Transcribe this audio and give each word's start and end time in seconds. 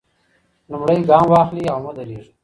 لومړی 0.71 0.97
ګام 1.09 1.25
واخلئ 1.31 1.65
او 1.73 1.79
مه 1.85 1.91
درېږئ. 1.97 2.23